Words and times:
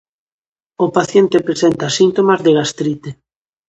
O 0.85 0.87
paciente 0.97 1.37
presenta 1.47 1.95
síntomas 1.99 2.39
de 2.45 2.51
gastrite. 2.59 3.09